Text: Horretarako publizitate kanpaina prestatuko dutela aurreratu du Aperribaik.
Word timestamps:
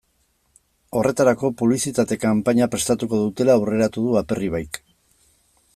Horretarako 1.01 1.51
publizitate 1.59 2.17
kanpaina 2.23 2.69
prestatuko 2.77 3.21
dutela 3.27 3.57
aurreratu 3.59 4.07
du 4.07 4.19
Aperribaik. 4.23 4.81